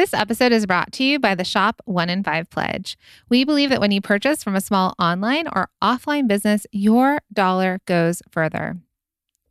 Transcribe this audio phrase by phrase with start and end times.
[0.00, 2.96] This episode is brought to you by the Shop One in Five Pledge.
[3.28, 7.82] We believe that when you purchase from a small online or offline business, your dollar
[7.84, 8.78] goes further.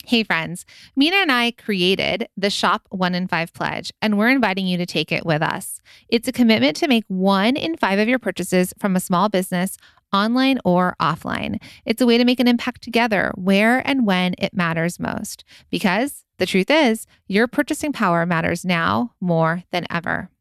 [0.08, 0.66] Hey, friends,
[0.96, 4.88] Minna and I created the Shop One in Five Pledge, and we're inviting you to
[4.88, 5.82] take it with us.
[6.08, 9.78] It's a commitment to make one in five of your purchases from a small business
[10.12, 11.62] online or offline.
[11.86, 15.44] It's a way to make an impact together where and when it matters most.
[15.70, 20.32] Because the truth is, your purchasing power matters now more than ever.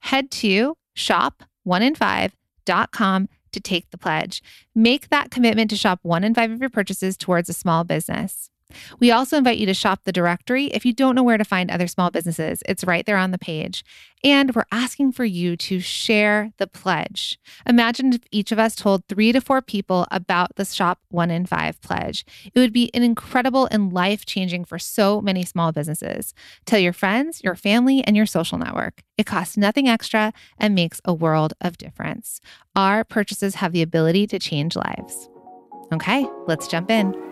[0.00, 4.42] Head to shop1in5.com to take the pledge.
[4.74, 8.50] Make that commitment to shop one in five of your purchases towards a small business.
[9.00, 11.70] We also invite you to shop the directory if you don't know where to find
[11.70, 12.62] other small businesses.
[12.68, 13.84] It's right there on the page.
[14.24, 17.40] And we're asking for you to share the pledge.
[17.66, 21.44] Imagine if each of us told three to four people about the Shop One in
[21.44, 22.24] Five pledge.
[22.54, 26.34] It would be an incredible and life changing for so many small businesses.
[26.66, 29.02] Tell your friends, your family, and your social network.
[29.18, 32.40] It costs nothing extra and makes a world of difference.
[32.76, 35.28] Our purchases have the ability to change lives.
[35.92, 37.31] Okay, let's jump in.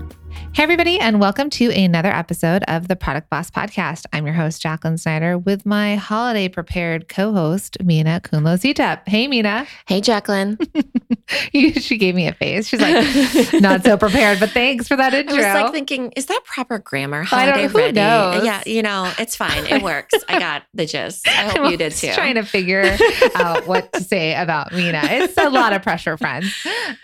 [0.53, 4.05] Hey, everybody, and welcome to another episode of the Product Boss Podcast.
[4.11, 9.07] I'm your host, Jacqueline Snyder, with my holiday prepared co host, Minna Khounlo-Sithep.
[9.07, 9.65] Hey, Minna.
[9.87, 10.57] Hey, Jacqueline.
[11.53, 12.67] she gave me a face.
[12.67, 15.37] She's like, not so prepared, but thanks for that intro.
[15.37, 17.23] I was like thinking, is that proper grammar?
[17.23, 17.99] Holiday I don't, who ready?
[17.99, 18.45] Uh, knows?
[18.45, 19.65] Yeah, you know, it's fine.
[19.67, 20.13] It works.
[20.27, 21.27] I got the gist.
[21.29, 22.11] I hope I'm you did too.
[22.11, 22.97] Trying to figure
[23.35, 25.01] out what to say about Minna.
[25.03, 26.53] It's a lot of pressure, friends.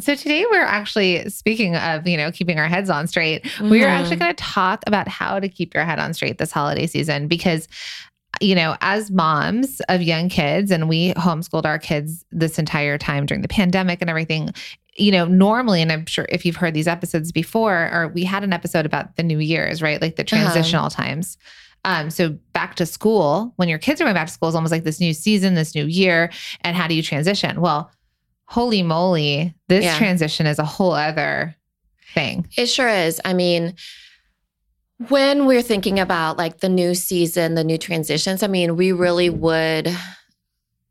[0.02, 3.54] So today we're actually speaking of, you know, keeping our heads on straight straight.
[3.54, 3.70] Mm-hmm.
[3.70, 6.88] We're actually going to talk about how to keep your head on straight this holiday
[6.88, 7.68] season because
[8.42, 13.26] you know, as moms of young kids, and we homeschooled our kids this entire time
[13.26, 14.52] during the pandemic and everything,
[14.96, 18.44] you know, normally, and I'm sure if you've heard these episodes before, or we had
[18.44, 20.02] an episode about the New Year's, right?
[20.02, 20.44] Like the uh-huh.
[20.44, 21.04] transitional uh-huh.
[21.04, 21.38] times.
[21.86, 24.72] Um, so back to school, when your kids are going back to school, is almost
[24.72, 26.32] like this new season, this new year.
[26.62, 27.62] And how do you transition?
[27.62, 27.92] Well,
[28.46, 29.98] holy moly, this yeah.
[29.98, 31.56] transition is a whole other
[32.14, 32.48] thing.
[32.58, 33.22] It sure is.
[33.26, 33.76] I mean,
[35.10, 39.30] when we're thinking about like the new season, the new transitions, I mean, we really
[39.30, 39.96] would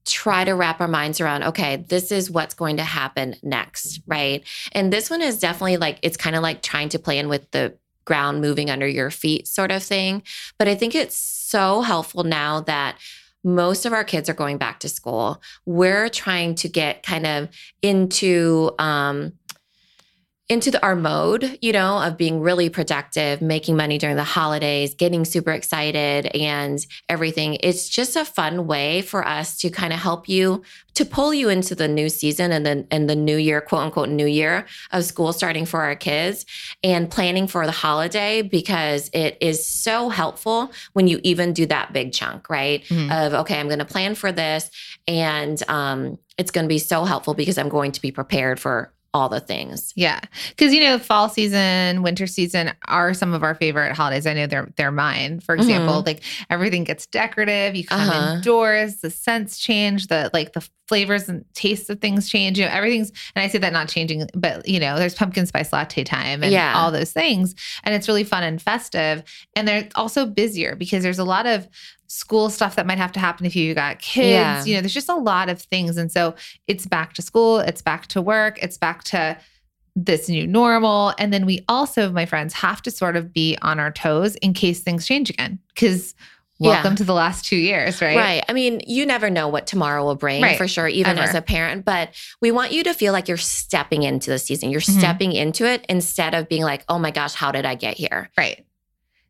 [0.06, 4.44] try to wrap our minds around okay this is what's going to happen next right
[4.70, 7.50] and this one is definitely like it's kind of like trying to play in with
[7.50, 10.22] the ground moving under your feet sort of thing
[10.58, 12.96] but i think it's so helpful now that
[13.42, 17.48] most of our kids are going back to school we're trying to get kind of
[17.82, 19.32] into um
[20.48, 24.94] into the, our mode, you know, of being really productive, making money during the holidays,
[24.94, 27.56] getting super excited and everything.
[27.60, 30.62] It's just a fun way for us to kind of help you
[30.94, 34.08] to pull you into the new season and then and the new year, quote unquote
[34.08, 36.46] new year of school starting for our kids
[36.84, 41.92] and planning for the holiday because it is so helpful when you even do that
[41.92, 42.84] big chunk, right?
[42.84, 43.10] Mm-hmm.
[43.10, 44.70] Of okay, I'm going to plan for this
[45.08, 48.92] and um it's going to be so helpful because I'm going to be prepared for
[49.16, 49.92] all the things.
[49.96, 50.20] Yeah.
[50.56, 54.26] Cuz you know fall season, winter season are some of our favorite holidays.
[54.26, 55.40] I know they're they're mine.
[55.40, 56.06] For example, mm-hmm.
[56.06, 58.34] like everything gets decorative, you come uh-huh.
[58.36, 62.58] indoors, the scents change, the like the flavors and tastes of things change.
[62.58, 65.72] You know, everything's and I say that not changing, but you know, there's pumpkin spice
[65.72, 66.74] latte time and yeah.
[66.76, 67.54] all those things.
[67.84, 69.22] And it's really fun and festive.
[69.54, 71.68] And they're also busier because there's a lot of
[72.08, 74.28] school stuff that might have to happen if you got kids.
[74.28, 74.64] Yeah.
[74.64, 75.96] You know, there's just a lot of things.
[75.96, 76.34] And so
[76.66, 79.36] it's back to school, it's back to work, it's back to
[79.94, 81.14] this new normal.
[81.18, 84.52] And then we also, my friends, have to sort of be on our toes in
[84.52, 85.58] case things change again.
[85.74, 86.14] Because
[86.58, 86.96] welcome yeah.
[86.96, 88.16] to the last two years, right?
[88.16, 88.44] Right.
[88.48, 90.56] I mean, you never know what tomorrow will bring right.
[90.56, 91.28] for sure, even Ever.
[91.28, 91.84] as a parent.
[91.84, 92.10] But
[92.40, 94.70] we want you to feel like you're stepping into the season.
[94.70, 94.98] You're mm-hmm.
[94.98, 98.30] stepping into it instead of being like, oh my gosh, how did I get here?
[98.36, 98.64] Right.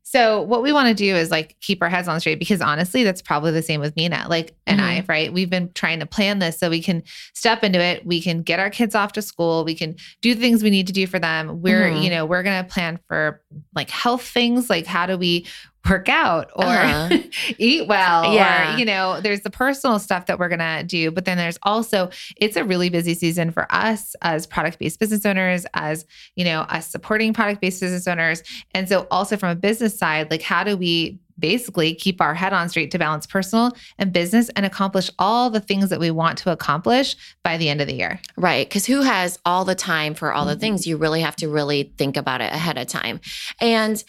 [0.09, 3.03] So what we want to do is like keep our heads on straight because honestly,
[3.03, 4.89] that's probably the same with Minna, like and mm-hmm.
[4.89, 5.33] I, right?
[5.33, 7.03] We've been trying to plan this so we can
[7.35, 8.07] step into it.
[8.07, 9.65] We can get our kids off to school.
[9.65, 11.61] We can do the things we need to do for them.
[11.61, 12.03] We're, mm-hmm.
[12.03, 13.43] you know, we're gonna plan for
[13.75, 15.45] like health things, like how do we
[15.89, 17.19] work out or uh-huh.
[17.59, 18.75] eat well yeah.
[18.75, 21.59] or you know there's the personal stuff that we're going to do but then there's
[21.63, 26.05] also it's a really busy season for us as product based business owners as
[26.35, 28.43] you know us supporting product based business owners
[28.75, 32.53] and so also from a business side like how do we basically keep our head
[32.53, 36.39] on straight to balance personal and business and accomplish all the things that we want
[36.39, 38.21] to accomplish by the end of the year.
[38.37, 38.69] Right.
[38.69, 40.61] Because who has all the time for all the mm-hmm.
[40.61, 40.87] things?
[40.87, 43.21] You really have to really think about it ahead of time.
[43.61, 44.03] And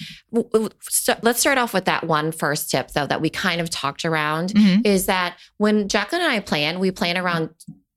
[0.82, 4.06] so let's start off with that one first tip, though, that we kind of talked
[4.06, 4.82] around mm-hmm.
[4.86, 7.50] is that when Jacqueline and I plan, we plan around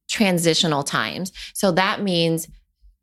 [0.09, 1.33] transitional times.
[1.55, 2.49] So that means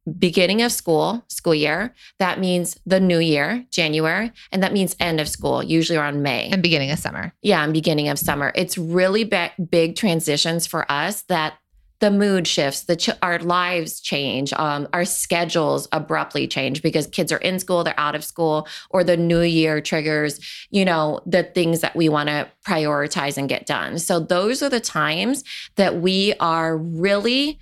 [0.07, 1.93] beginning of school, school year.
[2.19, 6.49] That means the new year, January, and that means end of school, usually around May.
[6.49, 7.33] And beginning of summer.
[7.41, 8.51] Yeah, and beginning of summer.
[8.55, 11.55] It's really big, big transitions for us that
[11.99, 17.31] the mood shifts, the ch- our lives change, um, our schedules abruptly change because kids
[17.31, 20.39] are in school, they're out of school, or the new year triggers,
[20.69, 23.97] you know, the things that we want to prioritize and get done.
[23.97, 25.43] So those are the times
[25.75, 27.57] that we are really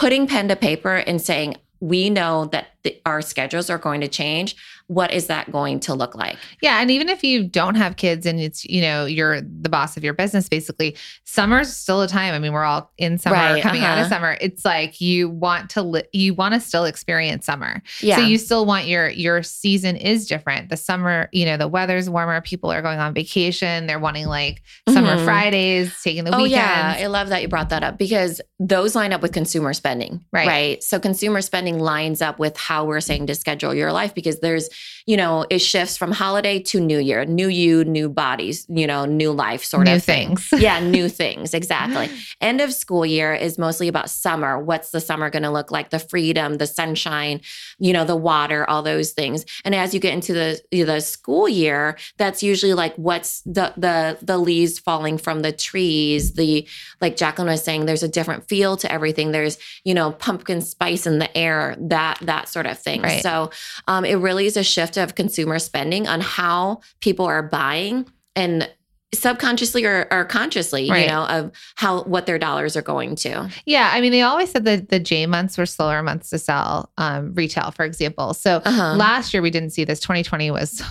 [0.00, 4.08] putting pen to paper and saying, we know that the, our schedules are going to
[4.08, 4.56] change
[4.90, 8.26] what is that going to look like yeah and even if you don't have kids
[8.26, 12.34] and it's you know you're the boss of your business basically summer's still a time
[12.34, 13.92] i mean we're all in summer right, coming uh-huh.
[13.92, 14.14] out of uh-huh.
[14.14, 18.16] summer it's like you want to li- you want to still experience summer yeah.
[18.16, 22.10] so you still want your your season is different the summer you know the weather's
[22.10, 25.24] warmer people are going on vacation they're wanting like summer mm-hmm.
[25.24, 28.96] fridays taking the oh, weekends yeah i love that you brought that up because those
[28.96, 33.00] line up with consumer spending right right so consumer spending lines up with how we're
[33.00, 34.68] saying to schedule your life because there's,
[35.04, 39.04] you know, it shifts from holiday to new year, new you, new bodies, you know,
[39.04, 40.46] new life sort new of things.
[40.46, 40.60] Thing.
[40.62, 41.52] yeah, new things.
[41.52, 42.08] Exactly.
[42.40, 44.56] End of school year is mostly about summer.
[44.56, 45.90] What's the summer going to look like?
[45.90, 47.40] The freedom, the sunshine,
[47.80, 49.44] you know, the water, all those things.
[49.64, 54.16] And as you get into the the school year, that's usually like what's the the
[54.22, 56.68] the leaves falling from the trees, the
[57.00, 59.32] like Jacqueline was saying, there's a different feel to everything.
[59.32, 63.02] There's, you know, pumpkin spice in the air, that that sort of thing.
[63.02, 63.22] Right.
[63.22, 63.50] So
[63.88, 68.68] um, it really is a shift of consumer spending on how people are buying and
[69.12, 71.02] subconsciously or, or consciously, right.
[71.02, 73.50] you know, of how what their dollars are going to.
[73.66, 76.90] Yeah, I mean, they always said that the J months were slower months to sell
[76.96, 78.34] um, retail, for example.
[78.34, 78.94] So uh-huh.
[78.96, 80.00] last year we didn't see this.
[80.00, 80.82] 2020 was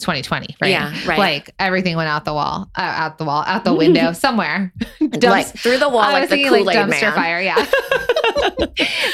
[0.00, 0.68] 2020, right?
[0.68, 1.18] Yeah, right.
[1.18, 5.24] Like everything went out the wall, uh, out the wall, out the window, somewhere, Dumps-
[5.24, 7.14] like through the wall, like the Kool Aid like dumpster man.
[7.14, 7.40] fire.
[7.40, 7.56] Yeah.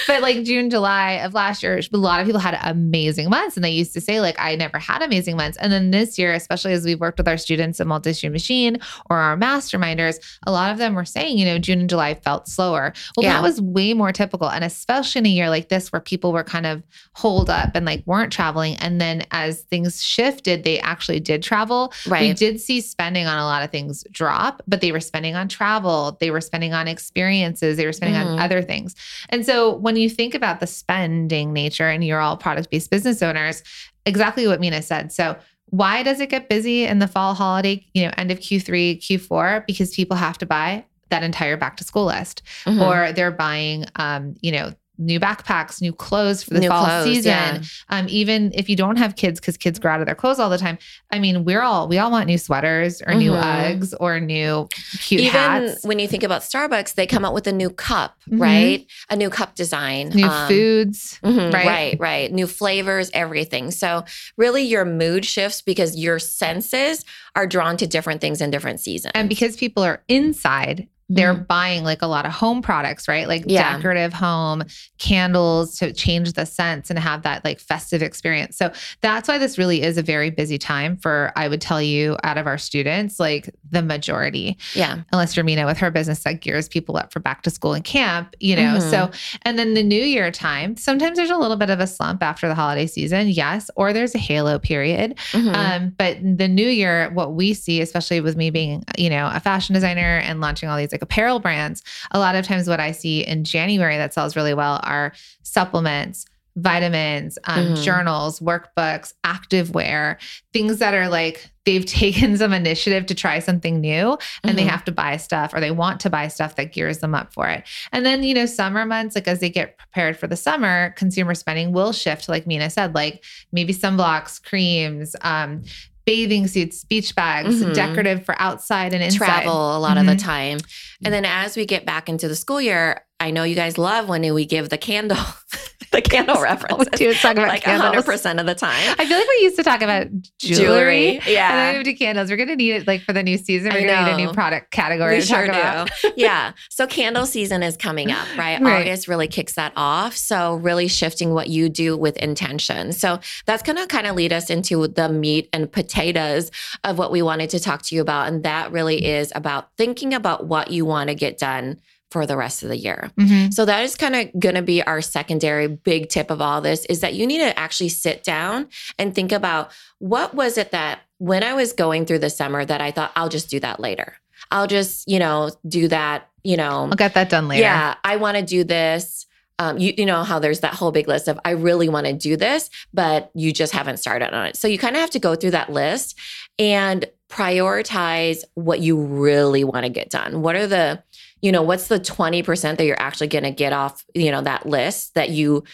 [0.06, 3.56] but like June, July of last year, a lot of people had amazing months.
[3.56, 5.58] And they used to say, like, I never had amazing months.
[5.58, 8.78] And then this year, especially as we've worked with our students at Multi Stream Machine
[9.08, 12.48] or our masterminders, a lot of them were saying, you know, June and July felt
[12.48, 12.92] slower.
[13.16, 13.34] Well, yeah.
[13.34, 14.50] that was way more typical.
[14.50, 16.82] And especially in a year like this where people were kind of
[17.14, 18.76] holed up and like weren't traveling.
[18.76, 21.92] And then as things shifted, they actually did travel.
[22.06, 22.22] Right.
[22.22, 25.48] We did see spending on a lot of things drop, but they were spending on
[25.48, 28.34] travel, they were spending on experiences, they were spending mm-hmm.
[28.34, 28.94] on other things.
[29.28, 33.22] And so when you think about the spending nature and you're all product based business
[33.22, 33.62] owners,
[34.06, 35.12] exactly what Minna said.
[35.12, 35.36] So
[35.66, 39.66] why does it get busy in the fall holiday, you know, end of Q3, Q4?
[39.66, 42.80] Because people have to buy that entire back to school list mm-hmm.
[42.80, 47.04] or they're buying um, you know new backpacks, new clothes for the new fall clothes,
[47.04, 47.32] season.
[47.32, 47.60] Yeah.
[47.88, 50.50] Um, even if you don't have kids, because kids grow out of their clothes all
[50.50, 50.78] the time.
[51.10, 53.18] I mean, we're all we all want new sweaters or mm-hmm.
[53.18, 54.68] new Uggs or new
[54.98, 55.84] cute even hats.
[55.84, 58.40] When you think about Starbucks, they come out with a new cup, mm-hmm.
[58.40, 58.86] right?
[59.08, 61.66] A new cup design, new um, foods, mm-hmm, right?
[61.66, 62.32] Right, right.
[62.32, 63.70] New flavors, everything.
[63.70, 64.04] So
[64.36, 67.04] really, your mood shifts because your senses
[67.34, 71.46] are drawn to different things in different seasons, and because people are inside they're mm.
[71.48, 73.26] buying like a lot of home products, right?
[73.26, 73.76] Like yeah.
[73.76, 74.62] decorative home
[74.98, 78.56] candles to change the scents and have that like festive experience.
[78.56, 82.16] So that's why this really is a very busy time for, I would tell you,
[82.22, 84.56] out of our students, like the majority.
[84.74, 85.02] Yeah.
[85.12, 87.84] Unless you're Minna with her business that gears people up for back to school and
[87.84, 88.78] camp, you know?
[88.78, 88.90] Mm-hmm.
[88.90, 89.10] So,
[89.42, 92.46] and then the new year time, sometimes there's a little bit of a slump after
[92.46, 95.18] the holiday season, yes, or there's a halo period.
[95.32, 95.54] Mm-hmm.
[95.56, 99.40] Um, but the new year, what we see, especially with me being, you know, a
[99.40, 103.24] fashion designer and launching all these apparel brands, a lot of times what I see
[103.24, 106.26] in January that sells really well are supplements,
[106.56, 107.82] vitamins, um, mm.
[107.82, 110.16] journals, workbooks, activewear,
[110.52, 114.56] things that are like they've taken some initiative to try something new and mm-hmm.
[114.56, 117.32] they have to buy stuff or they want to buy stuff that gears them up
[117.32, 117.64] for it.
[117.92, 121.34] And then, you know, summer months, like as they get prepared for the summer, consumer
[121.34, 125.62] spending will shift, like Minna said, like maybe sunblocks, creams, um,
[126.06, 127.72] bathing suits, beach bags, mm-hmm.
[127.72, 129.18] decorative for outside and inside.
[129.18, 130.00] Travel a lot mm-hmm.
[130.00, 130.26] of the mm-hmm.
[130.26, 130.58] time.
[131.04, 134.08] And then as we get back into the school year, I know you guys love
[134.08, 135.18] when we give the candle
[135.92, 136.72] the candle reference.
[136.72, 138.04] Oh, we do talk about like candles.
[138.06, 138.94] 100% of the time.
[138.98, 140.06] I feel like we used to talk about
[140.38, 140.56] jewelry.
[140.56, 141.78] Jewelry, And then yeah.
[141.78, 142.30] we to candles.
[142.30, 143.72] We're gonna need it like for the new season.
[143.72, 145.90] We're gonna need a new product category We to sure talk about.
[146.02, 146.12] do.
[146.16, 146.52] yeah.
[146.70, 148.60] So candle season is coming up, right?
[148.60, 148.82] Right.
[148.82, 150.16] August really kicks that off.
[150.16, 152.92] So really shifting what you do with intention.
[152.92, 156.50] So that's going to kind of lead us into the meat and potatoes
[156.84, 158.28] of what we wanted to talk to you about.
[158.28, 161.80] And that really is about thinking about what you want to get done
[162.10, 163.10] for the rest of the year.
[163.18, 163.54] Mhm.
[163.54, 166.84] So that is kind of going to be our secondary big tip of all this
[166.86, 168.66] is that you need to actually sit down
[168.98, 169.70] and think about
[170.00, 173.28] what was it that when I was going through the summer that I thought I'll
[173.28, 174.16] just do that later.
[174.50, 176.88] I'll just, you know, do that, you know.
[176.90, 177.62] I'll get that done later.
[177.62, 179.26] Yeah, I want to do this.
[179.60, 182.14] Um, you, you know how there's that whole big list of I really want to
[182.14, 184.56] do this, but you just haven't started on it.
[184.56, 186.18] So you kind of have to go through that list
[186.58, 190.42] and prioritize what you really want to get done.
[190.42, 191.02] What are the,
[191.40, 194.66] you know, what's the 20% that you're actually going to get off, you know, that
[194.66, 195.64] list that you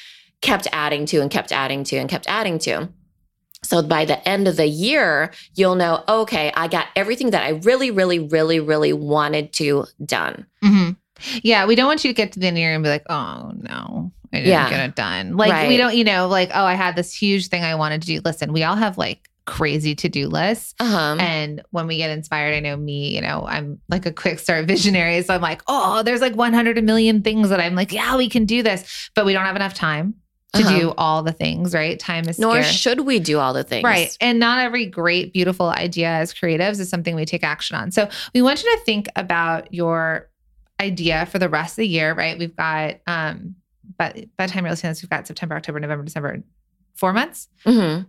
[0.43, 2.89] kept adding to and kept adding to and kept adding to.
[3.65, 7.51] So by the end of the year, you'll know, okay, I got everything that I
[7.65, 10.47] really, really, really, really wanted to done.
[10.63, 10.91] hmm
[11.43, 12.91] Yeah, we don't want you to get to the end of the year and be
[12.91, 14.69] like, oh no, I didn't Yeah.
[14.71, 15.37] get it done.
[15.37, 18.07] Like we don't, you know, like, oh, I had this huge thing I wanted to
[18.07, 18.21] do.
[18.25, 20.75] Listen, we all have like crazy to-do lists.
[20.81, 21.17] Uh-huh.
[21.19, 24.67] And when we get inspired, I know me, you know, I'm like a quick start
[24.67, 25.23] visionary.
[25.23, 28.45] So I'm like, oh, there's like 100 million things that I'm like, yeah, we can
[28.45, 29.11] do this.
[29.15, 30.15] But we don't have enough time
[30.55, 30.79] to Uh-huh.
[30.79, 31.99] do all the things, right?
[31.99, 32.71] Time is Nor scarce.
[32.73, 33.85] should we do all the things.
[33.85, 34.17] Right.
[34.21, 37.91] And not every great, beautiful idea as creatives is something we take action on.
[37.93, 40.29] So we want you to think about your
[40.81, 42.39] idea for the rest of the year, right?
[42.39, 43.57] We've got, um,
[43.99, 46.43] but by the time you're listening to this, we've got September, October, November, December,
[46.95, 47.49] four months.
[47.65, 48.01] hmm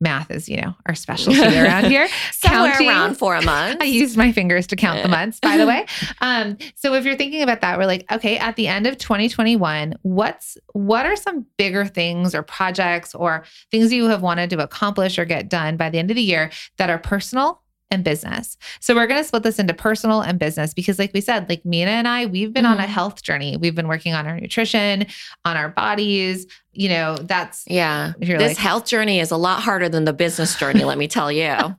[0.00, 2.06] Math is, you know, our specialty around here.
[2.32, 2.88] Somewhere Counting.
[2.88, 3.80] around four a month.
[3.80, 5.86] I used my fingers to count the months, by the way.
[6.20, 9.94] Um, so if you're thinking about that, we're like, okay, at the end of 2021,
[10.02, 15.18] what's what are some bigger things or projects or things you have wanted to accomplish
[15.18, 18.56] or get done by the end of the year that are personal and business.
[18.80, 21.64] So we're going to split this into personal and business because like we said, like
[21.64, 22.86] Minna and I, we've been on a Mhm.
[22.88, 23.56] health journey.
[23.56, 25.06] We've been working on our nutrition,
[25.44, 28.12] on our bodies, you know, that's yeah.
[28.18, 31.30] this like health journey is a lot harder than the business journey, let me tell
[31.30, 31.54] you.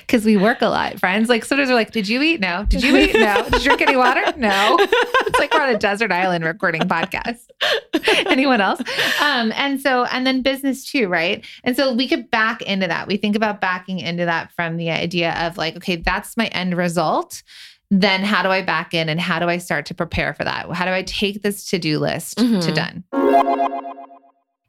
[0.00, 1.28] because we work a lot, friends.
[1.30, 2.40] Like sometimes we're like, "Did you eat?
[2.40, 2.64] No.
[2.68, 3.14] Did you eat?
[3.14, 3.42] No.
[3.44, 4.22] Did you drink any water?
[4.36, 4.78] No."
[5.32, 7.46] It's like we're on a desert island recording podcasts.
[8.26, 8.80] Anyone else?
[9.20, 11.44] Um, and so, and then business too, right?
[11.64, 13.06] And so we could back into that.
[13.06, 16.76] We think about backing into that from the idea of like, okay, that's my end
[16.76, 17.42] result.
[17.90, 20.70] Then how do I back in and how do I start to prepare for that?
[20.72, 22.74] How do I take this to do list to Mhm.
[22.74, 23.04] done?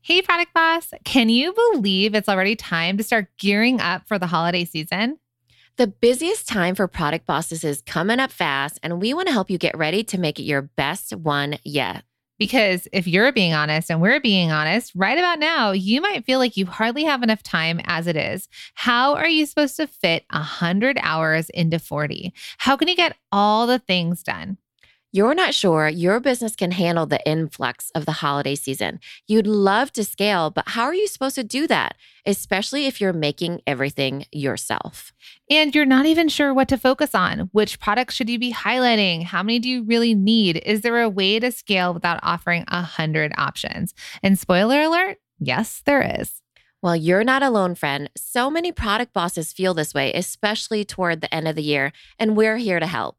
[0.02, 4.28] Hey, product boss, can you believe it's already time to start gearing up for the
[4.28, 5.18] holiday season?
[5.78, 9.50] The busiest time for product bosses is coming up fast, and we want to help
[9.50, 12.04] you get ready to make it your best one yet.
[12.40, 16.40] Because if you're being honest and we're being honest, right about now, you might feel
[16.40, 18.50] like you hardly have enough time as it is.
[18.74, 22.34] How are you supposed to fit 100 hours into 40?
[22.58, 24.58] How can you get all the things done?
[25.15, 29.00] You're not sure your business can handle the influx of the holiday season.
[29.27, 33.13] You'd love to scale, but how are you supposed to do that, especially if you're
[33.13, 35.13] making everything yourself?
[35.51, 37.41] And you're not even sure what to focus on.
[37.51, 39.25] Which products should you be highlighting?
[39.25, 40.63] How many do you really need?
[40.65, 43.93] Is there a way to scale without offering 100 options?
[44.24, 46.41] And spoiler alert, yes, there is.
[46.82, 48.10] Well, you're not alone, friend.
[48.17, 52.36] So many product bosses feel this way, especially toward the end of the year, and
[52.36, 53.17] we're here to help.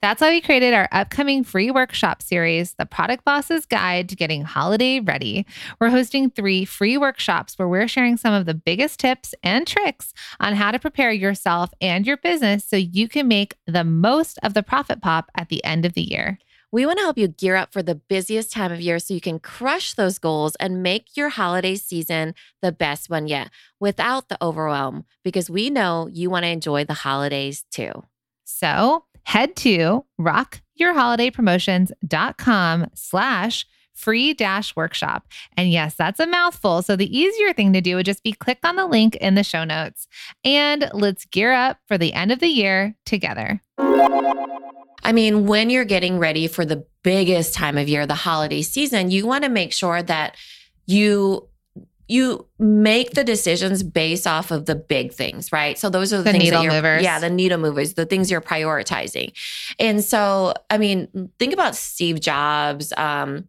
[0.00, 4.42] That's why we created our upcoming free workshop series, The Product Boss's Guide to Getting
[4.42, 5.46] Holiday Ready.
[5.80, 10.12] We're hosting three free workshops where we're sharing some of the biggest tips and tricks
[10.40, 14.54] on how to prepare yourself and your business so you can make the most of
[14.54, 16.38] the profit pop at the end of the year.
[16.72, 19.20] We want to help you gear up for the busiest time of year so you
[19.20, 24.42] can crush those goals and make your holiday season the best one yet without the
[24.42, 27.92] overwhelm because we know you want to enjoy the holidays too.
[28.42, 35.26] So head to rockyourholidaypromotions.com slash free dash workshop.
[35.56, 36.82] And yes, that's a mouthful.
[36.82, 39.44] So the easier thing to do would just be click on the link in the
[39.44, 40.08] show notes.
[40.44, 43.60] And let's gear up for the end of the year together.
[43.78, 49.10] I mean, when you're getting ready for the biggest time of year, the holiday season,
[49.10, 50.36] you want to make sure that
[50.86, 51.48] you
[52.06, 55.78] you make the decisions based off of the big things, right?
[55.78, 57.02] So those are the, The things needle that you're, movers.
[57.02, 59.32] yeah, the needle movers, the things you're prioritizing.
[59.78, 62.92] And so, I mean, think about Steve Jobs.
[62.96, 63.46] Um,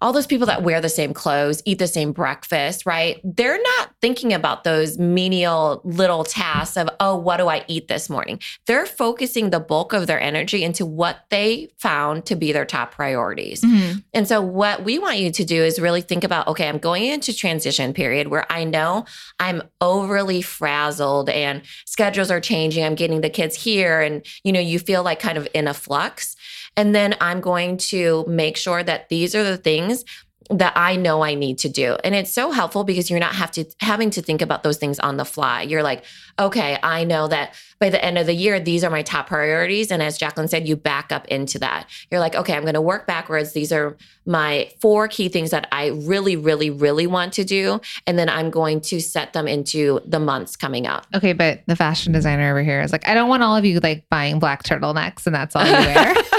[0.00, 3.20] all those people that wear the same clothes, eat the same breakfast, right?
[3.24, 8.08] They're not thinking about those menial little tasks of, oh, what do I eat this
[8.08, 8.40] morning?
[8.66, 12.92] They're focusing the bulk of their energy into what they found to be their top
[12.92, 13.62] priorities.
[13.62, 13.98] Mm-hmm.
[14.14, 17.04] And so, what we want you to do is really think about, okay, I'm going
[17.04, 19.04] into transition period where I know
[19.40, 22.84] I'm overly frazzled and schedules are changing.
[22.84, 25.74] I'm getting the kids here, and you know, you feel like kind of in a
[25.74, 26.36] flux.
[26.78, 30.04] And then I'm going to make sure that these are the things
[30.50, 31.96] that I know I need to do.
[32.04, 34.98] And it's so helpful because you're not have to having to think about those things
[34.98, 35.62] on the fly.
[35.62, 36.04] You're like,
[36.38, 39.90] okay, I know that by the end of the year, these are my top priorities.
[39.90, 41.88] And as Jacqueline said, you back up into that.
[42.10, 43.52] You're like, okay, I'm going to work backwards.
[43.52, 47.80] These are my four key things that I really, really, really want to do.
[48.06, 51.06] And then I'm going to set them into the months coming up.
[51.14, 53.80] Okay, but the fashion designer over here is like, I don't want all of you
[53.80, 56.14] like buying black turtlenecks and that's all you wear.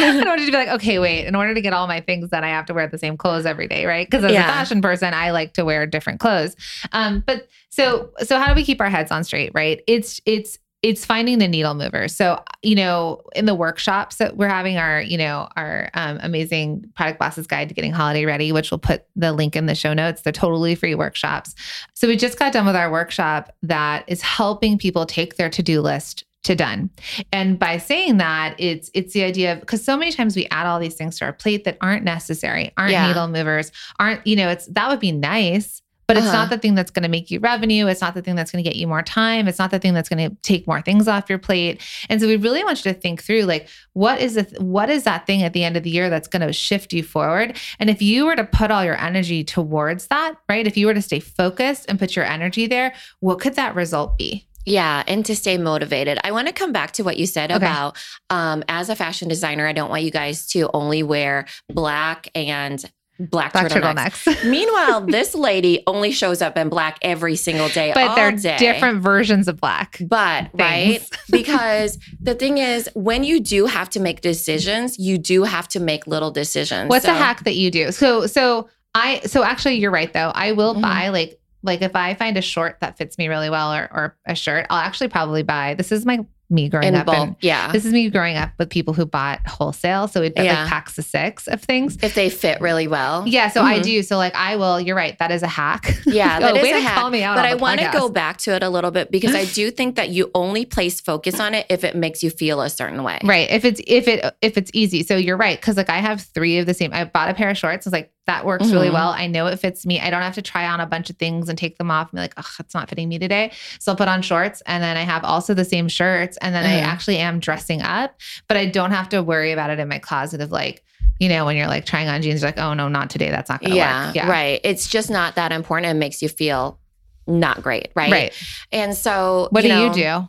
[0.08, 2.30] I don't want to be like, okay, wait, in order to get all my things
[2.30, 4.06] then I have to wear the same clothes every day, right?
[4.06, 4.44] Because as yeah.
[4.44, 6.56] a fashion person, I like to wear different clothes.
[6.92, 9.82] Um, but so so how do we keep our heads on straight, right?
[9.86, 12.08] It's it's it's finding the needle mover.
[12.08, 16.90] So, you know, in the workshops that we're having our, you know, our um, amazing
[16.96, 19.92] product bosses guide to getting holiday ready, which we'll put the link in the show
[19.92, 20.22] notes.
[20.22, 21.54] They're totally free workshops.
[21.92, 25.82] So we just got done with our workshop that is helping people take their to-do
[25.82, 26.90] list to done.
[27.32, 30.66] And by saying that, it's it's the idea of because so many times we add
[30.66, 33.06] all these things to our plate that aren't necessary, aren't yeah.
[33.06, 35.82] needle movers, aren't, you know, it's that would be nice.
[36.06, 36.38] But it's uh-huh.
[36.38, 37.86] not the thing that's going to make you revenue.
[37.86, 39.46] It's not the thing that's going to get you more time.
[39.46, 41.80] It's not the thing that's going to take more things off your plate.
[42.08, 45.04] And so we really want you to think through like what is the what is
[45.04, 47.56] that thing at the end of the year that's going to shift you forward?
[47.78, 50.66] And if you were to put all your energy towards that, right?
[50.66, 54.18] If you were to stay focused and put your energy there, what could that result
[54.18, 54.48] be?
[54.66, 56.18] Yeah, and to stay motivated.
[56.22, 57.56] I want to come back to what you said okay.
[57.56, 57.96] about
[58.28, 62.84] um, as a fashion designer, I don't want you guys to only wear black and
[63.18, 64.24] black, black turtlenecks.
[64.24, 64.50] turtlenecks.
[64.50, 67.92] Meanwhile, this lady only shows up in black every single day.
[67.94, 68.56] But they're day.
[68.58, 69.98] different versions of black.
[70.00, 70.58] But things.
[70.58, 75.68] right, because the thing is, when you do have to make decisions, you do have
[75.68, 76.88] to make little decisions.
[76.88, 77.92] What's so, a hack that you do?
[77.92, 80.32] So, so I, so actually, you're right though.
[80.34, 80.82] I will mm-hmm.
[80.82, 84.16] buy like like if I find a short that fits me really well or, or
[84.26, 85.74] a shirt, I'll actually probably buy.
[85.74, 87.06] This is my me growing in up.
[87.06, 87.70] Bulk, and yeah.
[87.70, 90.08] This is me growing up with people who bought wholesale.
[90.08, 90.62] So it yeah.
[90.62, 91.96] like packs of six of things.
[92.02, 93.26] If they fit really well.
[93.26, 93.48] Yeah.
[93.48, 93.68] So mm-hmm.
[93.68, 94.02] I do.
[94.02, 95.16] So like I will, you're right.
[95.18, 95.96] That is a hack.
[96.06, 96.40] Yeah.
[96.40, 97.10] That oh, is a hack.
[97.12, 99.96] but I want to go back to it a little bit because I do think
[99.96, 103.18] that you only place focus on it if it makes you feel a certain way.
[103.22, 103.50] Right.
[103.50, 105.02] If it's if it if it's easy.
[105.02, 105.60] So you're right.
[105.60, 106.92] Cause like I have three of the same.
[106.94, 107.86] I bought a pair of shorts.
[107.86, 108.74] It's like that works mm-hmm.
[108.74, 109.08] really well.
[109.08, 109.98] I know it fits me.
[109.98, 112.18] I don't have to try on a bunch of things and take them off and
[112.18, 113.50] be like, oh, it's not fitting me today.
[113.78, 116.36] So I'll put on shorts and then I have also the same shirts.
[116.40, 116.86] And then mm-hmm.
[116.86, 118.14] I actually am dressing up,
[118.46, 120.84] but I don't have to worry about it in my closet of like,
[121.18, 123.30] you know, when you're like trying on jeans, like, oh no, not today.
[123.30, 124.16] That's not gonna yeah, work.
[124.16, 124.30] Yeah.
[124.30, 124.60] Right.
[124.64, 125.90] It's just not that important.
[125.90, 126.78] It makes you feel
[127.26, 127.90] not great.
[127.94, 128.10] Right.
[128.10, 128.46] Right.
[128.72, 130.28] And so what you do know, you do?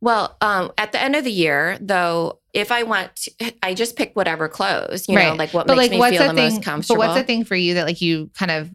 [0.00, 3.96] Well, um, at the end of the year, though, if I want, to, I just
[3.96, 5.28] pick whatever clothes, you right.
[5.28, 6.96] know, like what but makes like, me feel the, thing, most comfortable.
[6.96, 8.70] But what's the thing for you that like you kind of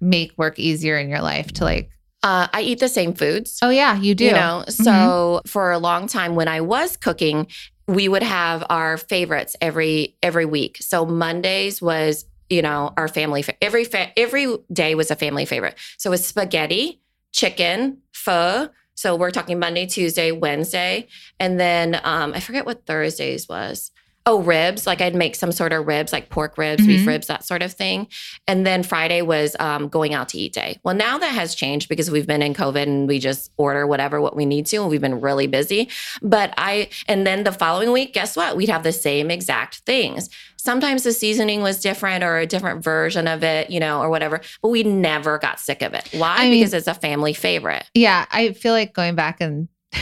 [0.00, 1.90] make work easier in your life to like
[2.22, 3.58] uh, I eat the same foods.
[3.62, 4.24] Oh yeah, you do.
[4.24, 4.82] You know, mm-hmm.
[4.82, 7.46] so for a long time when I was cooking,
[7.86, 10.78] we would have our favorites every every week.
[10.80, 15.44] So Mondays was you know our family fa- every fa- every day was a family
[15.44, 15.76] favorite.
[15.96, 17.00] So it's spaghetti,
[17.32, 18.68] chicken, pho.
[18.98, 21.06] So we're talking Monday, Tuesday, Wednesday,
[21.38, 23.92] and then um, I forget what Thursdays was.
[24.26, 26.88] Oh ribs like i'd make some sort of ribs like pork ribs mm-hmm.
[26.88, 28.08] beef ribs that sort of thing.
[28.46, 30.80] And then friday was um, going out to eat day.
[30.82, 34.20] Well now that has changed because we've been in covid and we just order whatever
[34.20, 35.88] what we need to and we've been really busy.
[36.20, 38.56] But i and then the following week guess what?
[38.56, 40.28] We'd have the same exact things
[40.68, 44.38] sometimes the seasoning was different or a different version of it you know or whatever
[44.60, 48.26] but we never got sick of it why I because it's a family favorite yeah
[48.30, 49.68] i feel like going back and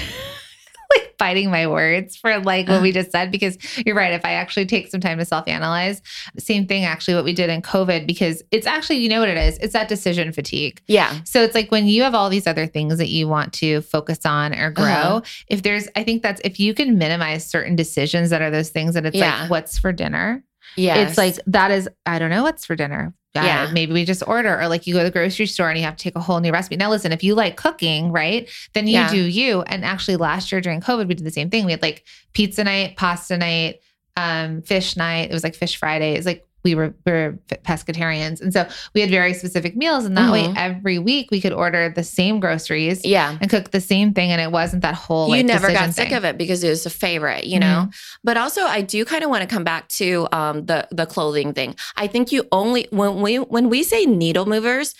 [0.94, 4.12] like biting my words for like what we just said because you're right.
[4.12, 6.02] If I actually take some time to self analyze,
[6.38, 9.36] same thing actually what we did in COVID because it's actually, you know what it
[9.36, 9.58] is?
[9.58, 10.80] It's that decision fatigue.
[10.86, 11.20] Yeah.
[11.24, 14.24] So it's like when you have all these other things that you want to focus
[14.24, 15.20] on or grow, uh-huh.
[15.48, 18.94] if there's, I think that's if you can minimize certain decisions that are those things
[18.94, 19.42] that it's yeah.
[19.42, 20.42] like, what's for dinner?
[20.76, 21.08] Yeah.
[21.08, 23.70] It's like, that is, I don't know what's for dinner yeah.
[23.72, 25.96] maybe we just order or like you go to the grocery store and you have
[25.96, 26.76] to take a whole new recipe.
[26.76, 28.48] Now listen, if you like cooking, right?
[28.72, 29.10] Then you yeah.
[29.10, 29.62] do you.
[29.62, 31.64] And actually last year during COVID, we did the same thing.
[31.64, 33.80] We had like pizza night, pasta night,
[34.16, 35.30] um, fish night.
[35.30, 36.14] It was like fish Friday.
[36.14, 40.16] It's like we were we were pescatarians, and so we had very specific meals, and
[40.16, 40.54] that way Mhm.
[40.56, 43.38] every week we could order the same groceries Yeah.
[43.40, 45.28] and cook the same thing, and it wasn't that whole.
[45.28, 46.16] you like, never got sick thing.
[46.16, 47.88] of it because it was a favorite, you know.
[48.24, 51.52] But also, I do kind of want to come back to um, the the clothing
[51.52, 51.76] thing.
[51.96, 54.94] I think you only when we when we say needle movers,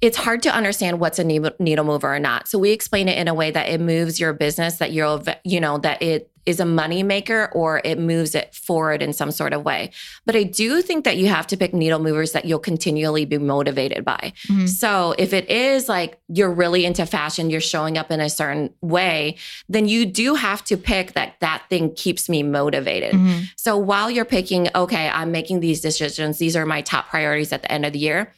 [0.00, 2.46] it's hard to understand what's a needle needle mover or not.
[2.48, 5.60] So we explain it in a way that it moves your business, that you're you
[5.60, 9.52] know that it is a money maker or it moves it forward in some sort
[9.52, 9.90] of way.
[10.24, 13.36] But I do think that you have to pick needle movers that you'll continually be
[13.36, 14.32] motivated by.
[14.48, 14.68] Mhm.
[14.68, 18.70] So if it is like you're really into fashion, you're showing up in a certain
[18.80, 19.36] way,
[19.68, 23.12] then you do have to pick that that thing keeps me motivated.
[23.12, 23.50] Mhm.
[23.56, 27.60] So while you're picking, okay, I'm making these decisions, these are my top priorities at
[27.62, 28.32] the end of the year.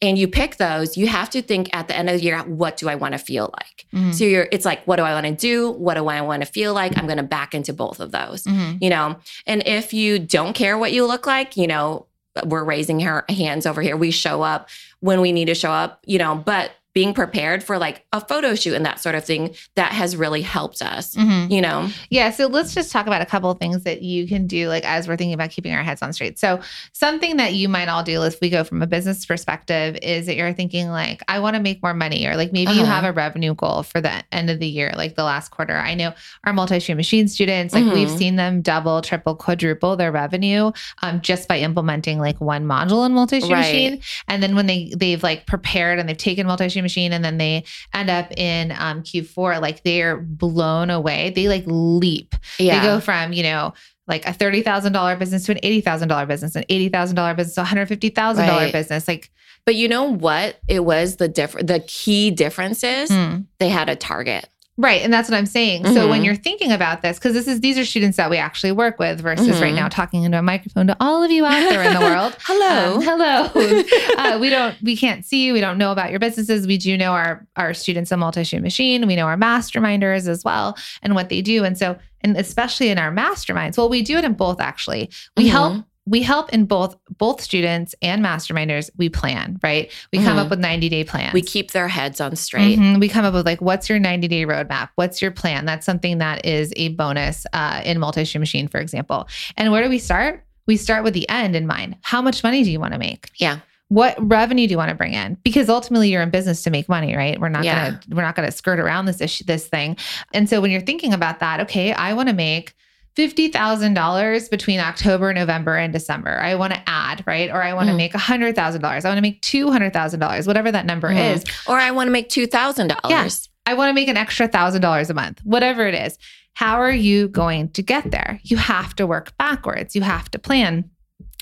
[0.00, 2.76] And you pick those, you have to think at the end of the year, what
[2.76, 3.86] do I want to feel like?
[3.92, 4.14] Mhm.
[4.14, 5.72] So you're it's like, what do I want to do?
[5.72, 6.96] What do I want to feel like?
[6.96, 8.78] I'm gonna back into both of those Mhm.
[8.80, 12.06] you know and if you don't care what you look like you know
[12.44, 14.68] we're raising our hands over here we show up
[15.00, 18.56] when we need to show up you know but being prepared for like a photo
[18.56, 21.48] shoot and that sort of thing that has really helped us Mhm.
[21.48, 24.46] you know Yeah, so let's just talk about a couple of things that you can
[24.48, 26.38] do, like as we're thinking about keeping our heads on straight.
[26.38, 26.60] So,
[26.92, 30.36] something that you might all do if we go from a business perspective is that
[30.36, 32.92] you're thinking, like, I want to make more money, or like maybe you Uh-huh.
[32.94, 35.76] have a revenue goal for the end of the year, like the last quarter.
[35.76, 36.12] I know
[36.44, 38.18] our multi stream machine students, like, we've Mhm.
[38.18, 43.12] seen them double, triple, quadruple their revenue um, just by implementing like one module in
[43.12, 43.72] multi stream Right.
[43.72, 44.00] machine.
[44.28, 47.38] And then when they, they've like prepared and they've taken multi stream machine and then
[47.38, 51.32] they end up in um, Q4, like they're blown away.
[51.34, 52.34] They like leap.
[52.58, 53.74] yeah They go from, you know,
[54.06, 58.72] like a $30,000 business to an $80,000 business, an $80,000 business to a $150,000 Right.
[58.72, 59.06] business.
[59.06, 59.30] Like,
[59.66, 63.44] but you know what it was the different the key difference is mm.
[63.58, 65.02] they had a target right.
[65.02, 65.84] And that's what I'm saying.
[65.86, 66.24] So when Mhm.
[66.24, 69.20] you're thinking about this, because this is, these are students that we actually work with
[69.20, 69.76] versus right Mhm.
[69.76, 72.34] now talking into a microphone to all of you out there in the world.
[72.46, 73.50] hello Um, hello.
[74.16, 75.52] uh, we don't, we can't see you.
[75.52, 76.66] We don't know about your businesses.
[76.66, 79.06] We do know our our students in multi-stream machine.
[79.06, 81.64] We know our masterminders as well and what they do.
[81.64, 85.10] And so, and especially in our masterminds, well, we do it in both actually.
[85.36, 85.50] We Mhm.
[85.50, 85.84] help.
[86.08, 88.90] We help in both both students and masterminders.
[88.96, 89.90] We plan, right?
[90.12, 90.40] We come Mhm.
[90.44, 91.32] up with 90 day plans.
[91.34, 93.00] we keep their heads on straight Mhm.
[93.00, 94.88] We come up with like, what's your 90 day roadmap?
[94.94, 95.64] What's your plan?
[95.66, 99.28] That's something that is a bonus uh, in multi stream machine, for example.
[99.56, 100.44] And where do we start?
[100.66, 101.96] We start with the end in mind.
[102.02, 103.30] How much money do you want to make?
[103.38, 105.38] yeah What revenue do you want to bring in?
[105.42, 107.40] Because ultimately you're in business to make money, right?
[107.40, 107.84] We're not Yeah.
[107.90, 109.96] gonna we're not gonna skirt around this issue, this thing.
[110.34, 112.74] And so when you're thinking about that, okay, I want to make
[113.18, 116.38] $50,000 between October, November, and December.
[116.40, 117.50] I want to add, right?
[117.50, 117.96] Or I want to Mhm.
[117.98, 119.04] make $100,000.
[119.04, 121.34] I want to make $200,000, whatever that number Mhm.
[121.34, 121.44] is.
[121.66, 125.14] or i want to make $2000 I want to make an extra thousand dollars a
[125.14, 126.16] month, whatever it is.
[126.54, 128.40] How are you going to get there?
[128.42, 129.94] You have to work backwards.
[129.94, 130.84] You have to plan.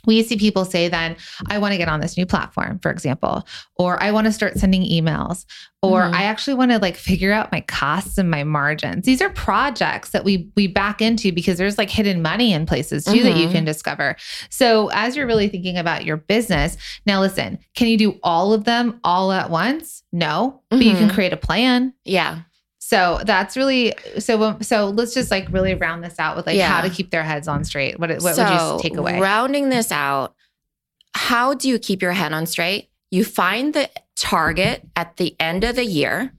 [0.06, 1.16] We see people say then,
[1.48, 4.56] I want to get on this new platform, for example, or I want to start
[4.58, 5.44] sending emails,
[5.82, 6.14] or Mhm.
[6.14, 9.04] I actually want to like figure out my costs and my margins.
[9.04, 13.04] These are projects that we we back into because there's like hidden money in places
[13.04, 13.52] too that you Mhm.
[13.52, 14.16] can discover.
[14.50, 18.64] So as you're really thinking about your business, now listen, can you do all of
[18.64, 20.02] them all at once?
[20.12, 21.14] No, but you can Mhm.
[21.14, 21.92] create a plan.
[22.04, 22.38] yeah
[22.88, 24.56] So that's really so.
[24.60, 26.68] So let's just like really round this out with like Yeah.
[26.68, 27.98] how to keep their heads on straight.
[27.98, 29.18] What what so, would you take away?
[29.18, 30.36] Rounding this out,
[31.12, 32.88] how do you keep your head on straight?
[33.10, 36.32] You find the target at the end of the year.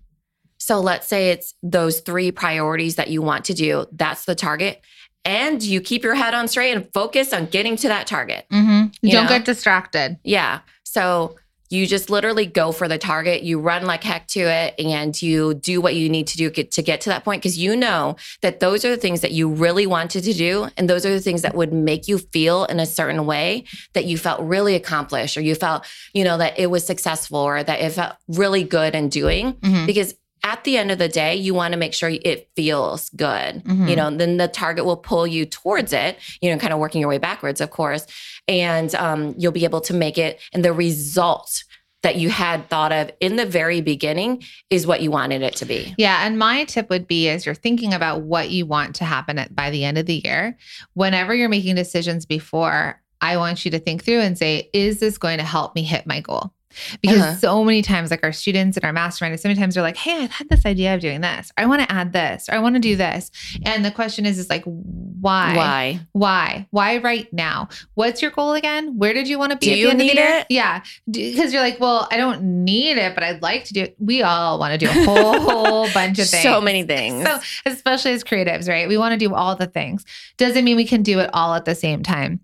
[0.58, 3.86] So let's say it's those three priorities that you want to do.
[3.92, 4.80] That's the target.
[5.26, 8.46] And you keep your head on straight and focus on getting to that target.
[8.54, 8.88] Mm-hmm.
[9.02, 9.30] You Don't know?
[9.30, 10.18] get distracted.
[10.24, 10.62] Yeah.
[10.84, 11.36] So
[11.70, 15.54] you just literally go for the target, you run like heck to it, and you
[15.54, 18.16] do what you need to do get, to get to that point because you know
[18.42, 20.68] that those are the things that you really wanted to do.
[20.78, 24.06] And those are the things that would make you feel in a certain way that
[24.06, 27.80] you felt really accomplished or you felt, you know, that it was successful or that
[27.82, 29.54] it felt really good in doing.
[29.54, 29.86] Mhm.
[29.86, 30.14] Because
[30.48, 33.64] at the end of the day, you want to make sure it feels good.
[33.66, 33.90] Mhm.
[33.90, 37.02] You know, then the target will pull you towards it, you know, kind of working
[37.02, 38.08] your way backwards, of course.
[38.48, 40.40] And um, you'll be able to make it.
[40.54, 41.66] And the result
[42.04, 45.66] that you had thought of in the very beginning is what you wanted it to
[45.66, 45.94] be.
[45.98, 49.38] Yeah, and my tip would be as you're thinking about what you want to happen
[49.40, 50.58] at, by the end of the year,
[50.94, 55.18] whenever you're making decisions before, I want you to think through and say, is this
[55.18, 56.54] going to help me hit my goal?
[57.02, 57.36] Because Uh-huh.
[57.38, 60.24] so many times, like our students and our mastermind, so many times they're like, hey,
[60.24, 61.52] I've had this idea of doing this.
[61.58, 63.32] Or I want to add this, or I want to do this.
[63.66, 65.56] And the question is, is like, why?
[65.56, 66.00] Why?
[66.12, 66.68] Why?
[66.72, 67.70] Why right now?
[67.96, 68.98] What's your goal again?
[68.98, 69.68] Where did you want to be?
[69.68, 70.46] Do you end of the need it?
[70.50, 73.96] Yeah, because you're like, well, I don't need it, but I'd like to do it.
[74.00, 76.44] We all want to do a whole, whole bunch of things.
[76.44, 77.26] So many things.
[77.26, 78.88] So, especially as creatives, right?
[78.88, 80.06] We want to do all the things.
[80.38, 82.40] Doesn't mean we can do it all at the same time.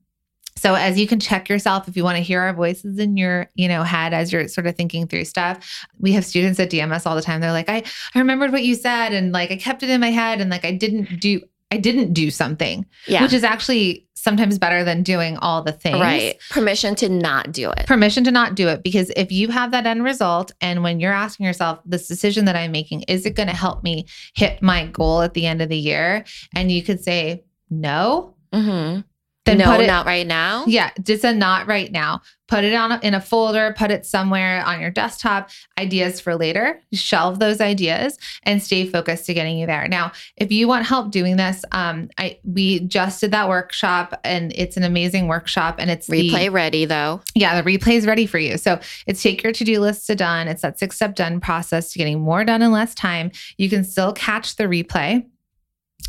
[0.56, 3.50] So as you can check yourself if you want to hear our voices in your,
[3.56, 5.86] you know, head as you're sort of thinking through stuff.
[6.00, 7.42] We have students that DM us all the time.
[7.42, 10.12] They're like, I, I remembered what you said and like I kept it in my
[10.12, 12.86] head and like I didn't do I didn't do something.
[13.08, 13.24] Yeah.
[13.24, 16.00] Which is actually sometimes better than doing all the things.
[16.00, 16.38] Right.
[16.52, 17.88] Permission to not do it.
[17.88, 18.84] Permission to not do it.
[18.84, 22.56] Because if you have that end result, and when you're asking yourself, this decision that
[22.56, 25.70] I'm making, is it going to help me hit my goal at the end of
[25.70, 26.24] the year?
[26.56, 28.36] And you could say, no.
[28.54, 29.02] Mm-hmm.
[29.46, 30.64] Then no, put it, not right now.
[30.68, 32.22] Yeah, just a not right now.
[32.48, 35.50] Put it on in a folder, put it somewhere on your desktop.
[35.78, 36.80] Ideas for later.
[36.94, 39.88] Shelve those ideas and stay focused to getting you there.
[39.88, 44.54] Now, if you want help doing this, um, I we just did that workshop and
[44.56, 47.22] it's an amazing workshop and it's Replay the, ready though.
[47.36, 48.58] yeah, the replay is ready for you.
[48.58, 50.48] So it's take your to-do list to done.
[50.48, 53.32] It's that six-step done process to getting more done in less time.
[53.58, 55.26] You can still catch the replay.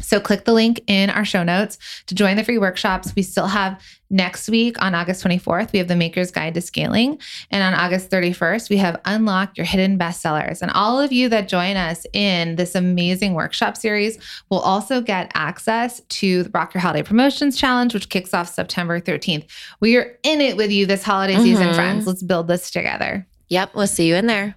[0.01, 3.15] So click the link in our show notes to join the free workshops.
[3.17, 3.81] We still have
[4.11, 7.19] next week on August 24th, we have the Maker's Guide to Scaling.
[7.51, 10.63] And on August 31st, we have Unlock Your Hidden Bestsellers.
[10.63, 14.19] And all of you that join us in this amazing workshop series
[14.51, 19.01] will also get access to the Rock Your Holiday Promotions Challenge, which kicks off September
[19.01, 19.47] 13th.
[19.81, 21.75] We are in it with you this holiday season, Mhm.
[21.75, 22.07] friends.
[22.07, 23.27] Let's build this together.
[23.49, 23.75] Yep.
[23.75, 24.57] We'll see you in there.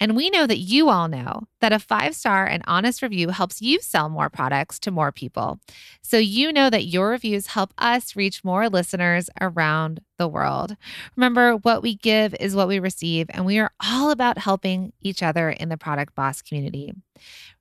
[0.00, 3.62] And we know that you all know that a five star and honest review helps
[3.62, 5.60] you sell more products to more people.
[6.02, 10.76] So you know that your reviews help us reach more listeners around the world.
[11.16, 15.22] Remember, what we give is what we receive, and we are all about helping each
[15.22, 16.92] other in the Product Boss community.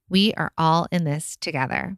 [0.10, 1.98] We are all in this together.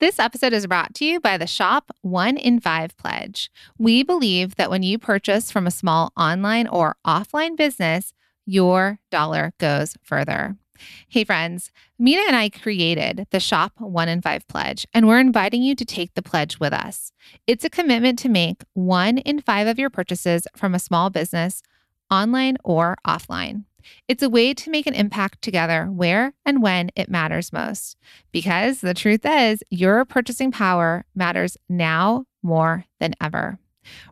[0.00, 3.50] This episode is brought to you by the Shop One in Five Pledge.
[3.76, 8.14] We believe that when you purchase from a small online or offline business,
[8.46, 10.56] your dollar goes further.
[11.06, 15.62] Hey, friends, Minna and I created the Shop One in Five Pledge, and we're inviting
[15.62, 17.12] you to take the pledge with us.
[17.46, 21.62] It's a commitment to make one in five of your purchases from a small business,
[22.10, 23.64] online or offline.
[24.08, 27.96] It's a way to make an impact together where and when it matters most.
[28.32, 33.58] Because the truth is, your purchasing power matters now more than ever.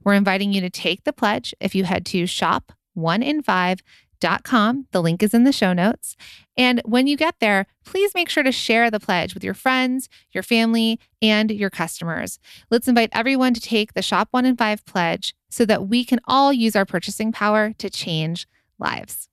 [0.04, 4.86] We're inviting you to take the pledge if you head to shop1in5.com.
[4.90, 6.16] The link is in the show notes.
[6.56, 10.08] And when you get there, please make sure to share the pledge with your friends,
[10.32, 12.38] your family, and your customers.
[12.70, 16.20] Let's invite everyone to take the Shop One in Five pledge so that we can
[16.26, 18.46] all use our purchasing power to change
[18.78, 19.28] lives.